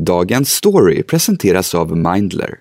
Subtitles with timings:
[0.00, 2.58] Dagens story presenteras av Mindler.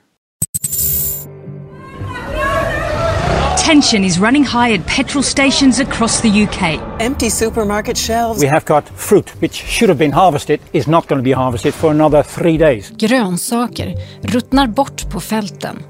[3.66, 6.80] Tension is running high at petrol stations across the UK.
[7.00, 8.42] Empty supermarket shelves.
[8.42, 11.74] We have got fruit which should have been harvested is not going to be harvested
[11.74, 12.92] for another three days.
[12.98, 15.84] Grönsaker ruttnar bort på fälten.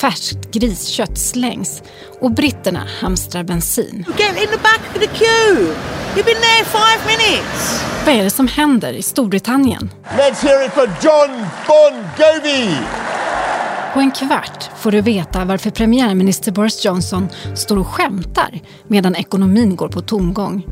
[0.00, 1.82] Färskt griskött slängs
[2.20, 4.04] och britterna hamstrar bensin.
[4.18, 5.74] Get in the back of the queue.
[6.16, 7.84] You've been there five minutes.
[8.06, 9.90] Vad är det som händer i Storbritannien?
[10.04, 12.76] Let's hear it for John Bon Jovi!
[13.94, 19.76] På en kvart får du veta varför premiärminister Boris Johnson står och skämtar medan ekonomin
[19.76, 20.66] går på tomgång.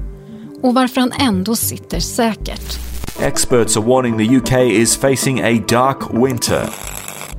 [0.63, 2.79] Och varför han ändå sitter säkert.
[3.21, 6.69] Experts are warning the UK is facing a dark winter.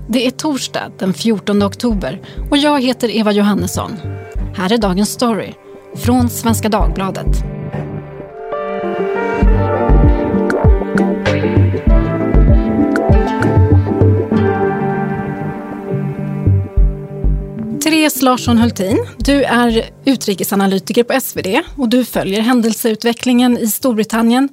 [0.07, 3.91] Det är torsdag den 14 oktober och jag heter Eva Johannesson.
[4.55, 5.53] Här är dagens story
[5.95, 7.43] från Svenska Dagbladet.
[18.03, 24.49] Therese Larsson Hultin, du är utrikesanalytiker på SvD och du följer händelseutvecklingen i Storbritannien.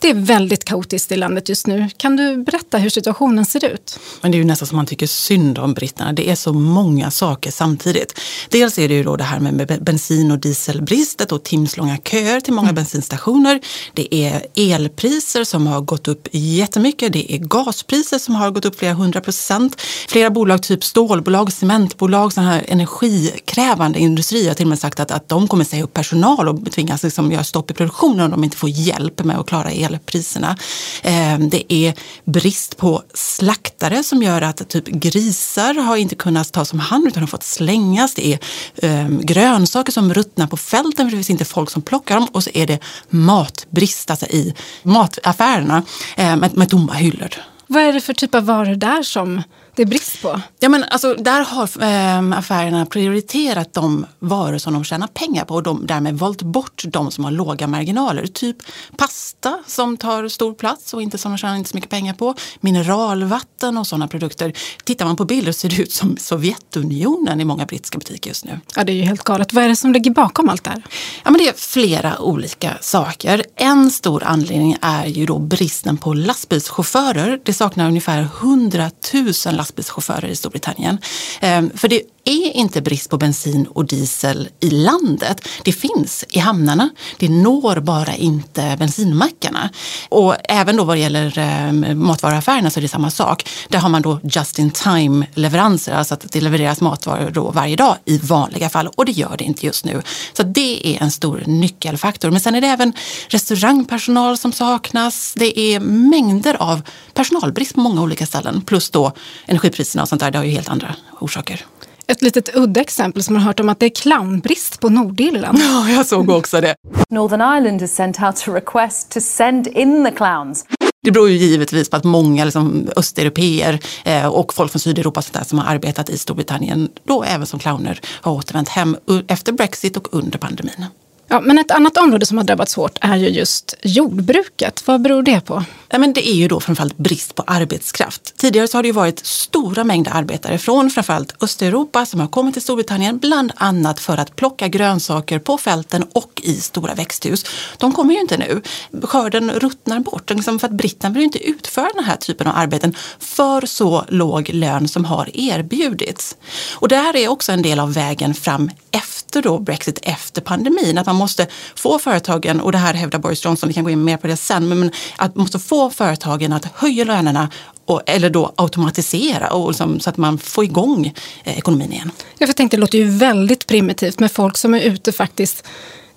[0.00, 1.88] Det är väldigt kaotiskt i landet just nu.
[1.96, 3.98] Kan du berätta hur situationen ser ut?
[4.20, 6.12] Men det är ju nästan som man tycker synd om britterna.
[6.12, 8.20] Det är så många saker samtidigt.
[8.48, 12.52] Dels är det ju då det här med bensin och dieselbristet och timslånga köer till
[12.52, 12.74] många mm.
[12.74, 13.60] bensinstationer.
[13.94, 17.12] Det är elpriser som har gått upp jättemycket.
[17.12, 19.80] Det är gaspriser som har gått upp flera hundra procent.
[20.08, 25.10] Flera bolag, typ stålbolag, cementbolag, sådana här energikrävande industrier har till och med sagt att,
[25.10, 28.44] att de kommer säga upp personal och tvingas liksom göra stopp i produktionen om de
[28.44, 30.56] inte får hjälp med att klara el elpriserna.
[31.02, 31.94] Ehm, det är
[32.24, 37.22] brist på slaktare som gör att typ grisar har inte kunnat tas om hand utan
[37.22, 38.14] har fått slängas.
[38.14, 38.38] Det är
[38.82, 42.28] ehm, grönsaker som ruttnar på fälten för det finns inte folk som plockar dem.
[42.32, 42.78] Och så är det
[43.10, 45.82] matbrist alltså i mataffärerna
[46.16, 47.34] ehm, med tomma hyllor.
[47.66, 49.42] Vad är det för typ av varor där som
[49.78, 50.40] det är brist på?
[50.60, 55.54] Ja, men alltså, där har eh, affärerna prioriterat de varor som de tjänar pengar på
[55.54, 58.26] och de, därmed valt bort de som har låga marginaler.
[58.26, 58.56] Typ
[58.96, 62.34] pasta som tar stor plats och inte som de tjänar inte så mycket pengar på.
[62.60, 64.52] Mineralvatten och sådana produkter.
[64.84, 68.60] Tittar man på bilder ser det ut som Sovjetunionen i många brittiska butiker just nu.
[68.76, 69.52] Ja, det är ju helt galet.
[69.52, 70.82] Vad är det som ligger bakom allt det här?
[71.24, 73.44] Ja, men det är flera olika saker.
[73.56, 77.40] En stor anledning är ju då bristen på lastbilschaufförer.
[77.44, 80.98] Det saknar ungefär 100 000 lastbilschaufförer lastbilschaufförer i Storbritannien.
[81.40, 85.48] Ehm, för det är inte brist på bensin och diesel i landet.
[85.64, 86.90] Det finns i hamnarna.
[87.18, 89.70] Det når bara inte bensinmackarna.
[90.08, 93.48] Och även då vad det gäller eh, matvaruaffärerna så är det samma sak.
[93.68, 97.76] Där har man då just in time leveranser, alltså att det levereras matvaror då varje
[97.76, 100.02] dag i vanliga fall och det gör det inte just nu.
[100.32, 102.30] Så det är en stor nyckelfaktor.
[102.30, 102.92] Men sen är det även
[103.28, 105.34] restaurangpersonal som saknas.
[105.36, 106.82] Det är mängder av
[107.14, 109.12] personalbrist på många olika ställen plus då
[109.46, 110.30] energipriserna och sånt där.
[110.30, 111.64] Det har ju helt andra orsaker.
[112.12, 115.58] Ett litet udda exempel som man har hört om att det är clownbrist på Nordirland.
[115.62, 116.74] Ja, jag såg också det.
[117.08, 120.64] Northern Ireland has sent out a request to send in the clowns.
[121.02, 125.34] Det beror ju givetvis på att många liksom, östeuropeer eh, och folk från Sydeuropa sånt
[125.34, 128.96] där, som har arbetat i Storbritannien, då även som clowner, har återvänt hem
[129.28, 130.84] efter Brexit och under pandemin.
[131.28, 134.82] Ja, men ett annat område som har drabbats hårt är ju just jordbruket.
[134.86, 135.64] Vad beror det på?
[135.90, 138.36] Nej, men det är ju då framförallt brist på arbetskraft.
[138.36, 142.54] Tidigare så har det ju varit stora mängder arbetare från framförallt Östeuropa som har kommit
[142.54, 147.44] till Storbritannien bland annat för att plocka grönsaker på fälten och i stora växthus.
[147.78, 148.62] De kommer ju inte nu.
[149.02, 152.94] Skörden ruttnar bort liksom för att britterna vill inte utföra den här typen av arbeten
[153.18, 156.36] för så låg lön som har erbjudits.
[156.72, 160.98] Och det här är också en del av vägen fram efter då Brexit, efter pandemin.
[160.98, 164.04] Att man måste få företagen, och det här hävdar Boris Johnson, vi kan gå in
[164.04, 167.50] mer på det sen, men att man måste få företagen att höja lönerna
[167.84, 171.14] och, eller då automatisera och liksom, så att man får igång
[171.44, 172.10] eh, ekonomin igen.
[172.38, 175.66] Jag tänkte, det låter ju väldigt primitivt med folk som är ute faktiskt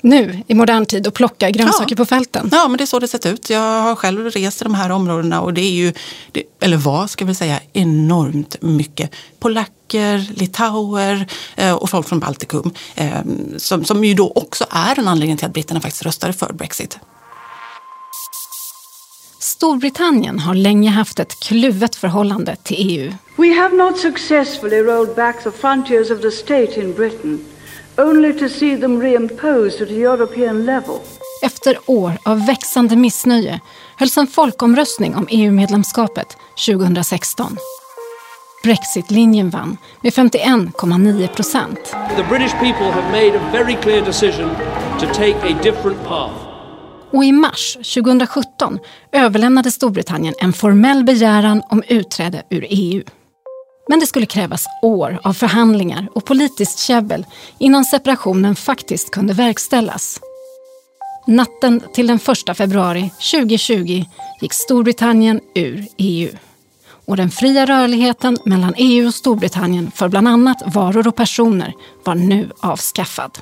[0.02, 1.96] nu i modern tid och plocka grönsaker ja.
[1.96, 2.50] på fälten.
[2.52, 3.50] Ja, men det är så det sett ut.
[3.50, 5.94] Jag har själv rest i de här områdena och det är ju,
[6.60, 12.74] eller var ska vi säga, enormt mycket polacker, litauer eh, och folk från Baltikum.
[12.96, 13.12] Eh,
[13.58, 17.00] som, som ju då också är en anledning till att britterna faktiskt röstade för Brexit.
[19.62, 23.12] Storbritannien har länge haft ett kluvet förhållande till EU.
[23.36, 27.46] We have not successfully rolled back the frontiers of the state in Britain
[27.98, 30.96] only to see them reimposed at a European level.
[31.44, 33.60] Efter år av växande missnöje
[33.96, 36.38] hölls en folkomröstning om EU-medlemskapet
[36.68, 37.58] 2016.
[38.64, 41.96] Brexit-linjen vann med 51,9 procent.
[42.16, 44.50] The British people have made a very clear decision
[45.00, 46.51] to take a different path.
[47.14, 48.80] Och i mars 2017
[49.12, 53.04] överlämnade Storbritannien en formell begäran om utträde ur EU.
[53.90, 57.26] Men det skulle krävas år av förhandlingar och politiskt käbbel
[57.60, 60.20] innan separationen faktiskt kunde verkställas.
[61.28, 62.20] Natten till den
[62.50, 64.06] 1 februari 2020
[64.42, 66.30] gick Storbritannien ur EU
[67.12, 71.74] och den fria rörligheten mellan EU och Storbritannien för bland annat varor och personer
[72.04, 73.38] var nu avskaffad.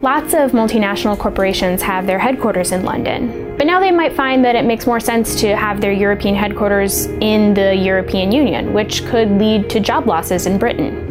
[0.00, 4.54] Lots of multinational corporations have their headquarters in London, but now they might find that
[4.54, 9.28] it makes more sense to have their European headquarters in the European Union, which could
[9.38, 11.08] lead to job losses in Britain.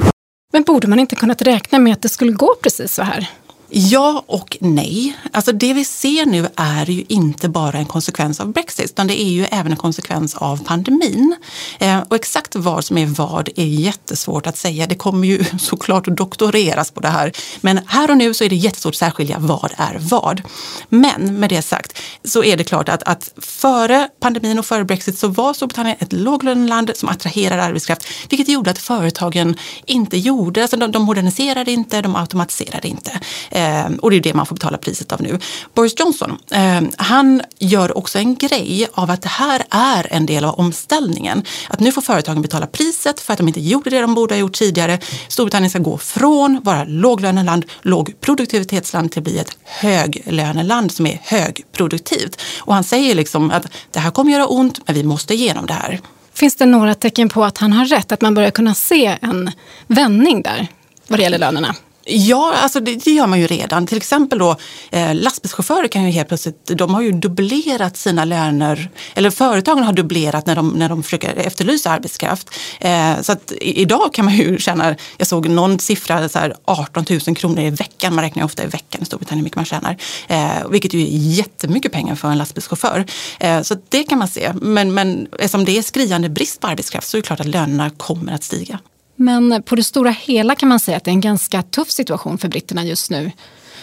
[0.53, 3.29] Men borde man inte kunnat räkna med att det skulle gå precis så här?
[3.73, 5.17] Ja och nej.
[5.31, 9.21] Alltså det vi ser nu är ju inte bara en konsekvens av Brexit utan det
[9.21, 11.35] är ju även en konsekvens av pandemin.
[11.79, 14.87] Eh, och exakt vad som är vad är jättesvårt att säga.
[14.87, 17.31] Det kommer ju såklart att doktoreras på det här.
[17.61, 20.41] Men här och nu så är det jättesvårt att särskilja vad är vad.
[20.89, 25.17] Men med det sagt så är det klart att, att före pandemin och före Brexit
[25.17, 30.77] så var Storbritannien ett låglöneland som attraherar arbetskraft vilket gjorde att företagen inte gjorde, alltså
[30.77, 33.19] de, de moderniserade inte, de automatiserade inte.
[33.49, 35.39] Eh, Ehm, och det är det man får betala priset av nu.
[35.73, 40.45] Boris Johnson, eh, han gör också en grej av att det här är en del
[40.45, 41.43] av omställningen.
[41.69, 44.39] Att nu får företagen betala priset för att de inte gjorde det de borde ha
[44.39, 44.99] gjort tidigare.
[45.27, 52.41] Storbritannien ska gå från vara låglöneland, lågproduktivitetsland till att bli ett höglöneland som är högproduktivt.
[52.59, 55.73] Och han säger liksom att det här kommer göra ont, men vi måste igenom det
[55.73, 55.99] här.
[56.33, 59.51] Finns det några tecken på att han har rätt, att man börjar kunna se en
[59.87, 60.67] vändning där
[61.07, 61.75] vad det gäller lönerna?
[62.03, 63.87] Ja, alltså det, det, gör man ju redan.
[63.87, 64.55] Till exempel då
[64.91, 69.93] eh, lastbilschaufförer kan ju helt plötsligt, de har ju dubblerat sina löner, eller företagen har
[69.93, 72.49] dubblerat när de, när de försöker efterlysa arbetskraft.
[72.79, 77.05] Eh, så att idag kan man ju tjäna, jag såg någon siffra, så här 18
[77.27, 79.97] 000 kronor i veckan, man räknar ofta i veckan i Storbritannien hur mycket man tjänar.
[80.27, 83.05] Eh, vilket ju är jättemycket pengar för en lastbilschaufför.
[83.39, 84.51] Eh, så det kan man se.
[84.53, 87.89] Men, men eftersom det är skriande brist på arbetskraft så är det klart att lönerna
[87.89, 88.79] kommer att stiga.
[89.21, 92.37] Men på det stora hela kan man säga att det är en ganska tuff situation
[92.37, 93.31] för britterna just nu.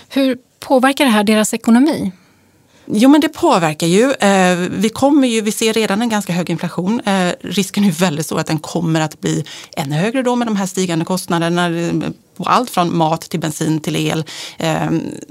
[0.09, 2.13] Hur påverkar det här deras ekonomi?
[2.93, 4.13] Jo men det påverkar ju.
[4.13, 7.01] Eh, vi, kommer ju, vi ser redan en ganska hög inflation.
[7.01, 9.45] Eh, risken är väldigt stor att den kommer att bli
[9.77, 11.93] ännu högre då med de här stigande kostnaderna eh,
[12.37, 14.25] på allt från mat till bensin till el.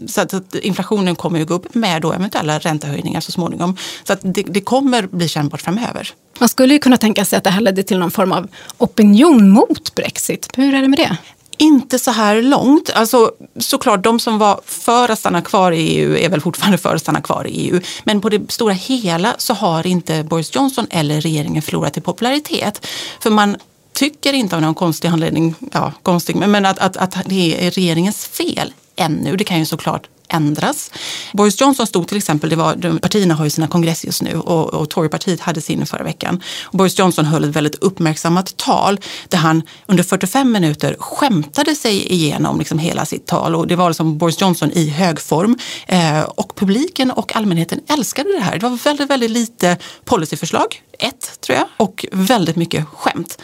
[0.08, 3.78] Så att inflationen kommer ju gå upp med då eventuella räntehöjningar så småningom.
[4.04, 6.14] Så att det, det kommer bli kännbart framöver.
[6.40, 9.50] Man skulle ju kunna tänka sig att det här ledde till någon form av opinion
[9.50, 10.50] mot Brexit.
[10.56, 11.18] Hur är det med det?
[11.58, 12.90] Inte så här långt.
[12.90, 16.96] Alltså, såklart, de som var för att stanna kvar i EU är väl fortfarande för
[16.96, 17.80] att stanna kvar i EU.
[18.04, 22.88] Men på det stora hela så har inte Boris Johnson eller regeringen förlorat i popularitet.
[23.20, 23.58] För man
[23.94, 28.26] tycker inte av någon konstig anledning, ja konstig, men att, att, att det är regeringens
[28.26, 29.36] fel ännu.
[29.36, 30.92] Det kan ju såklart ändras.
[31.34, 34.74] Boris Johnson stod till exempel, det var, partierna har ju sina kongress just nu och,
[34.74, 36.42] och Torypartiet hade sin förra veckan.
[36.64, 39.00] Och Boris Johnson höll ett väldigt uppmärksammat tal
[39.30, 43.90] där han under 45 minuter skämtade sig igenom liksom hela sitt tal och det var
[43.90, 45.58] liksom Boris Johnson i hög form.
[45.88, 48.58] Eh, och publiken och allmänheten älskade det här.
[48.58, 53.38] Det var väldigt, väldigt lite policyförslag, ett tror jag, och väldigt mycket skämt.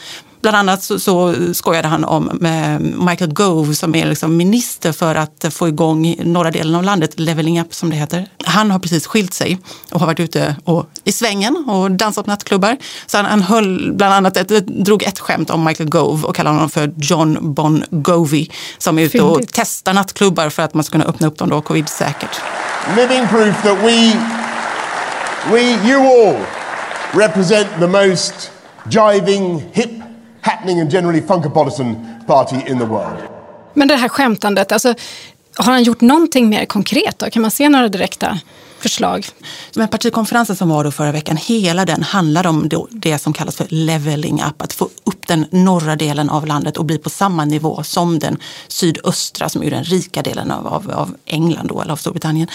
[0.44, 2.40] Bland annat så, så skojade han om
[3.10, 7.62] Michael Gove som är liksom minister för att få igång norra delen av landet, Leveling
[7.62, 8.28] Up som det heter.
[8.46, 9.60] Han har precis skilt sig
[9.92, 12.78] och har varit ute och, i svängen och dansat på nattklubbar.
[13.06, 16.56] Så han, han höll bland annat ett, drog ett skämt om Michael Gove och kallade
[16.56, 20.92] honom för John Bon Govey som är ute och testar nattklubbar för att man ska
[20.92, 22.42] kunna öppna upp dem då covid-säkert.
[22.96, 24.14] Living proof that we,
[25.52, 26.46] we, you all
[27.14, 28.52] represent the most
[28.90, 30.04] jiving, hip
[30.44, 31.96] happening and generally funkapolitan
[32.28, 33.18] party in the world.
[33.74, 34.94] Men det här skämtandet, alltså,
[35.56, 37.20] har han gjort någonting mer konkret?
[37.20, 37.30] Då?
[37.30, 38.40] Kan man se några direkta
[38.80, 39.26] förslag.
[39.76, 43.66] Men partikonferensen som var då förra veckan, hela den handlar om det som kallas för
[43.70, 44.62] leveling up.
[44.62, 44.90] Att få
[45.24, 48.38] upp den norra delen av landet och bli på samma nivå som den
[48.68, 52.48] sydöstra, som är den rika delen av, av, av England då, eller av Storbritannien.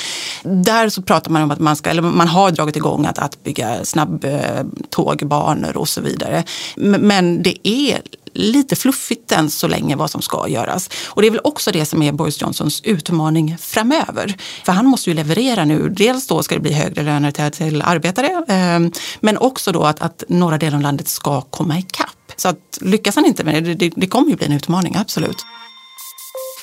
[0.42, 3.44] Där så pratar man om att man ska, eller man har dragit igång att, att
[3.44, 6.44] bygga snabbtågbanor och så vidare.
[6.76, 8.00] Men det är
[8.32, 10.90] lite fluffigt än så länge vad som ska göras.
[11.06, 14.36] Och det är väl också det som är Boris Johnsons utmaning framöver.
[14.64, 15.88] För han måste ju leverera nu.
[15.88, 20.00] Dels då ska det bli högre löner till, till arbetare, eh, men också då att,
[20.00, 22.17] att norra delen av landet ska komma ikapp.
[22.38, 25.44] Så att lyckas han inte med det, det, det kommer ju bli en utmaning, absolut.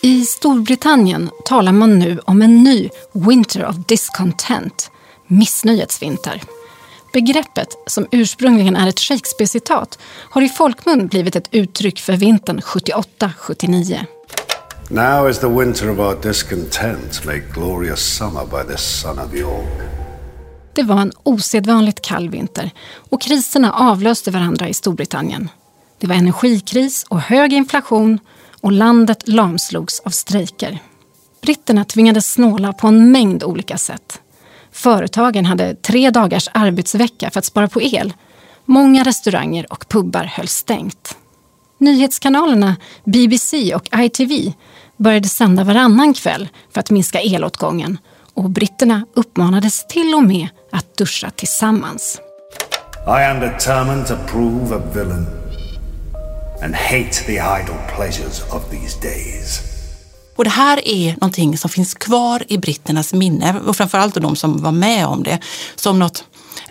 [0.01, 4.91] I Storbritannien talar man nu om en ny Winter of Discontent,
[5.27, 6.41] missnöjets vinter.
[7.13, 14.05] Begreppet, som ursprungligen är ett Shakespeare-citat, har i folkmun blivit ett uttryck för vintern 78-79.
[14.89, 19.82] Now is the winter of our discontent made glorious summer by this son of York.
[20.74, 22.72] Det var en osedvanligt kall vinter
[23.10, 25.50] och kriserna avlöste varandra i Storbritannien.
[26.00, 28.20] Det var energikris och hög inflation
[28.62, 30.80] och landet lamslogs av strejker.
[31.42, 34.22] Britterna tvingades snåla på en mängd olika sätt.
[34.72, 38.14] Företagen hade tre dagars arbetsvecka för att spara på el.
[38.66, 41.18] Många restauranger och pubbar höll stängt.
[41.78, 44.54] Nyhetskanalerna BBC och ITV
[44.98, 47.98] började sända varannan kväll för att minska elåtgången
[48.34, 52.20] och britterna uppmanades till och med att duscha tillsammans.
[53.08, 55.45] I am determined to prove a villain
[56.66, 59.62] and hate the idle pleasures of these days.
[60.36, 64.64] Och det här är någonting som finns kvar i britternas minne och framförallt de som
[64.64, 65.40] var med om det
[65.76, 66.24] som något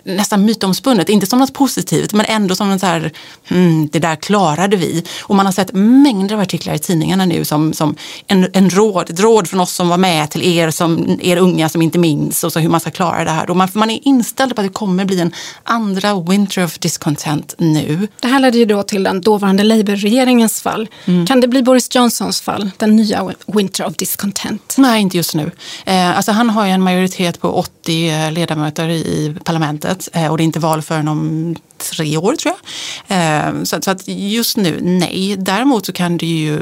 [0.05, 3.11] nästan mytomspunnet, inte som något positivt men ändå som en så här,
[3.47, 5.03] hmm, det där klarade vi.
[5.21, 7.95] Och man har sett mängder av artiklar i tidningarna nu som, som
[8.27, 11.69] en, en råd, ett råd från oss som var med till er, som, er unga
[11.69, 13.49] som inte minns och så hur man ska klara det här.
[13.49, 15.33] Och man, man är inställd på att det kommer bli en
[15.63, 18.07] andra winter of discontent nu.
[18.19, 20.89] Det här ledde ju då till den dåvarande Labour-regeringens fall.
[21.05, 21.27] Mm.
[21.27, 24.75] Kan det bli Boris Johnsons fall, den nya winter of discontent?
[24.77, 25.51] Nej, inte just nu.
[25.85, 30.43] Eh, alltså han har ju en majoritet på 80 ledamöter i parlamentet valet och det
[30.43, 32.61] är inte val förrän om tre år tror jag.
[33.07, 35.35] Ehm, så, att just nu, nej.
[35.37, 36.59] Däremot så kan det ju,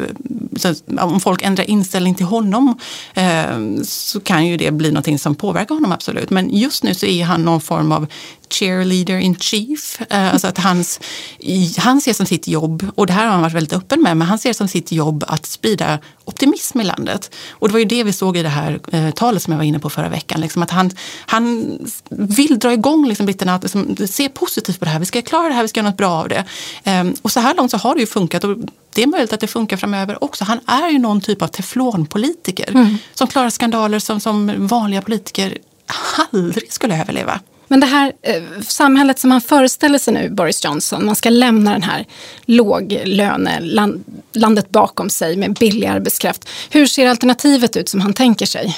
[0.99, 2.79] om folk ändrar inställning till honom
[3.13, 6.29] ehm, så kan ju det bli någonting som påverkar honom absolut.
[6.29, 8.07] Men just nu så är han någon form av
[8.49, 10.01] cheerleader in chief.
[10.09, 10.99] Ehm, alltså att hans,
[11.77, 14.27] han ser som sitt jobb, och det här har han varit väldigt öppen med, men
[14.27, 17.35] han ser som sitt jobb att sprida optimism i landet.
[17.49, 19.65] Och det var ju det vi såg i det här eh, talet som jag var
[19.65, 20.41] inne på förra veckan.
[20.41, 20.91] Liksom att han,
[21.25, 21.77] han
[22.09, 24.99] vill dra igång liksom britterna att liksom, se positivt på det här.
[24.99, 26.43] Vi ska klara det här, vi ska göra något bra av det.
[26.85, 28.43] Um, och så här långt så har det ju funkat.
[28.43, 28.57] Och
[28.93, 30.43] det är möjligt att det funkar framöver också.
[30.43, 32.97] Han är ju någon typ av teflonpolitiker mm.
[33.13, 35.57] som klarar skandaler som, som vanliga politiker
[36.31, 37.39] aldrig skulle överleva.
[37.67, 41.71] Men det här eh, samhället som han föreställer sig nu, Boris Johnson, man ska lämna
[41.71, 42.05] den här
[42.45, 46.49] låglönelandet bakom sig med billig arbetskraft.
[46.69, 48.77] Hur ser alternativet ut som han tänker sig?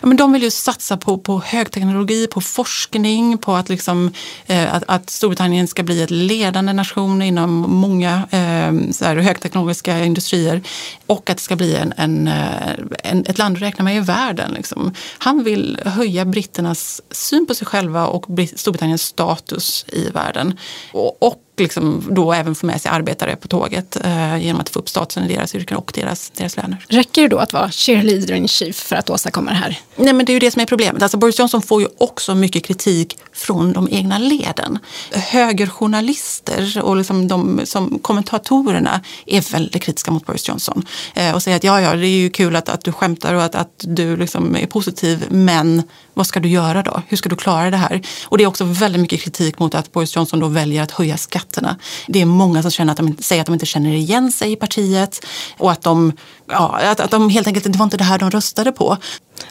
[0.00, 4.12] Ja, men de vill ju satsa på, på högteknologi, på forskning, på att, liksom,
[4.46, 10.04] eh, att, att, Storbritannien ska bli ett ledande nation inom många eh, så här, högteknologiska
[10.04, 10.62] industrier
[11.06, 14.00] och att det ska bli en, en, eh, en, ett land att räkna med i
[14.00, 14.52] världen.
[14.52, 14.94] Liksom.
[15.18, 20.58] Han vill höja britternas syn på sig själva och Storbritanniens status i världen.
[20.92, 24.78] Och, och liksom då även få med sig arbetare på tåget eh, genom att få
[24.78, 26.86] upp statusen i deras yrken och deras, deras löner.
[26.88, 29.80] Räcker det då att vara cheerleader in chief för att åstadkomma det här?
[29.96, 31.02] Nej men det är ju det som är problemet.
[31.02, 34.78] Alltså Boris Johnson får ju också mycket kritik från de egna leden.
[35.12, 41.56] Högerjournalister och liksom de som kommentatorerna är väldigt kritiska mot Boris Johnson eh, och säger
[41.56, 44.16] att ja, ja, det är ju kul att, att du skämtar och att, att du
[44.16, 45.82] liksom är positiv men
[46.14, 47.02] vad ska du göra då?
[47.08, 48.02] Hur ska du klara det här?
[48.24, 51.16] Och det är också väldigt mycket kritik mot att Boris Johnson då väljer att höja
[51.46, 51.76] skatterna.
[52.06, 54.56] Det är många som känner att de, säger att de inte känner igen sig i
[54.56, 55.26] partiet
[55.58, 56.12] och att de,
[56.48, 58.96] ja, att, att de helt enkelt, det var inte det här de röstade på.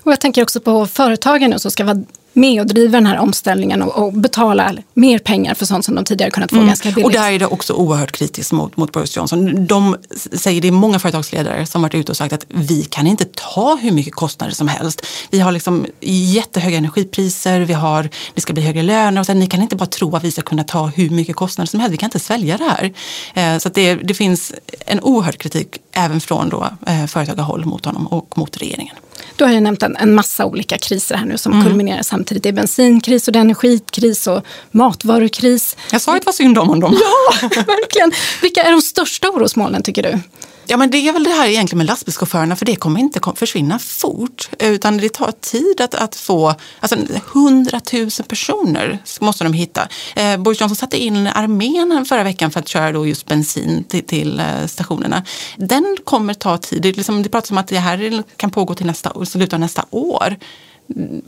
[0.04, 2.04] Och jag tänker också på företagen nu som ska vara
[2.36, 6.06] med och driva den här omställningen och, och, betala mer pengar för sånt som de
[6.06, 6.68] tidigare kunnat få mm.
[6.68, 7.06] ganska billigt.
[7.06, 9.68] Och där är det också oerhört kritiskt mot, mot Boris Johnson.
[9.68, 9.96] De
[10.34, 13.76] säger, det är många företagsledare som varit ute och sagt att vi kan inte ta
[13.76, 15.06] hur mycket kostnader som helst.
[15.32, 19.48] Vi har liksom jättehöga energipriser, vi har, det ska bli högre löner och sen, ni
[19.48, 21.94] kan inte bara tro att vi ska kunna ta hur mycket kostnader som helst.
[21.94, 22.94] Vi kan inte svälja det här.
[23.34, 24.54] Eh, så det, det finns
[24.86, 28.96] en oerhörd kritik även från då, eh, företagarhåll mot honom och mot regeringen.
[29.36, 31.66] Du har ju nämnt en, en massa olika kriser här nu som mm.
[31.66, 32.44] kulminerar samtidigt.
[32.44, 35.78] Det är bensinkris och det är energikris och matvarukris.
[35.92, 36.98] Jag sa att det var synd om honom.
[37.00, 38.12] Ja, verkligen.
[38.42, 40.20] Vilka är de största orosmolnen tycker du?
[40.68, 43.80] Ja men det är väl det här egentligen med lastbilschaufförerna för det kommer inte försvinna
[43.80, 46.98] fort utan det tar tid att, att få, alltså
[47.34, 49.88] 100 000 personer måste de hitta.
[50.16, 54.06] Eh, Boris Johnson satte in armén förra veckan för att köra då just bensin till,
[54.06, 55.24] till eh, stationerna.
[55.58, 58.86] Den kommer ta tid, det, liksom, det pratas om att det här kan pågå till
[58.86, 60.36] nästa, slutet av nästa år.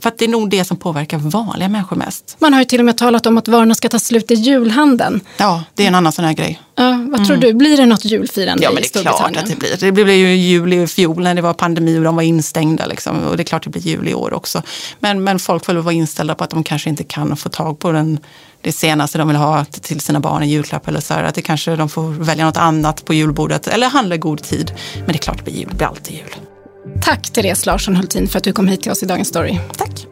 [0.00, 2.36] För att det är nog det som påverkar vanliga människor mest.
[2.38, 5.20] Man har ju till och med talat om att varorna ska ta slut i julhandeln.
[5.36, 6.60] Ja, det är en annan sån här grej.
[6.74, 7.40] Ja, vad tror mm.
[7.40, 9.76] du, blir det något julfirande ja, men det är klart att det blir.
[9.80, 12.86] Det blev ju jul i fjol när det var pandemi och de var instängda.
[12.86, 13.18] Liksom.
[13.18, 14.62] Och det är klart det blir jul i år också.
[15.00, 17.78] Men, men folk får väl vara inställda på att de kanske inte kan få tag
[17.78, 18.18] på den,
[18.60, 20.88] det senaste de vill ha till sina barn i julklapp.
[20.88, 24.14] Eller så här, att det kanske de får välja något annat på julbordet eller handla
[24.14, 24.72] i god tid.
[24.94, 26.34] Men det är klart det blir jul, det blir alltid jul.
[27.02, 29.58] Tack Therese Larsson Hultin för att du kom hit till oss i Dagens Story.
[29.76, 30.06] Tack.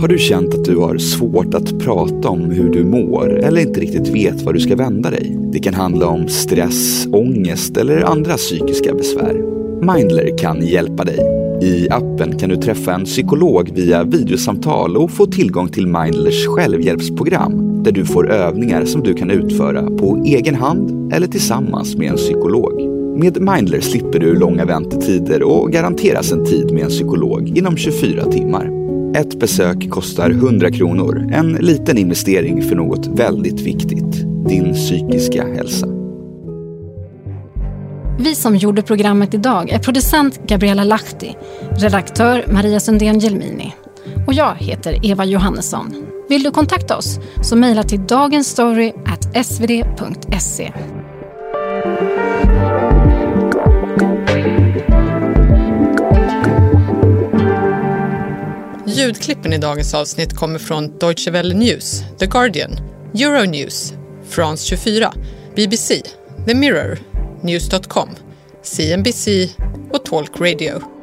[0.00, 3.80] Har du känt att du har svårt att prata om hur du mår eller inte
[3.80, 5.38] riktigt vet var du ska vända dig?
[5.52, 9.34] Det kan handla om stress, ångest eller andra psykiska besvär.
[9.80, 11.18] Mindler kan hjälpa dig.
[11.62, 17.82] I appen kan du träffa en psykolog via videosamtal och få tillgång till Mindlers självhjälpsprogram
[17.82, 22.16] där du får övningar som du kan utföra på egen hand eller tillsammans med en
[22.16, 22.93] psykolog.
[23.16, 28.24] Med Mindler slipper du långa väntetider och garanteras en tid med en psykolog inom 24
[28.24, 28.70] timmar.
[29.16, 34.12] Ett besök kostar 100 kronor, en liten investering för något väldigt viktigt,
[34.48, 35.86] din psykiska hälsa.
[38.18, 41.36] Vi som gjorde programmet idag är producent Gabriella Lahti,
[41.78, 43.74] redaktör Maria Sundén Gelmini
[44.26, 45.94] och jag heter Eva Johannesson.
[46.28, 50.72] Vill du kontakta oss så mejla till dagensstory.svd.se.
[58.96, 62.70] Ljudklippen i dagens avsnitt kommer från Deutsche Welle News, The Guardian,
[63.14, 63.92] Euronews,
[64.28, 65.12] France 24,
[65.56, 66.02] BBC,
[66.46, 66.98] The Mirror,
[67.42, 68.08] News.com,
[68.62, 69.48] CNBC
[69.90, 70.93] och Talk Radio.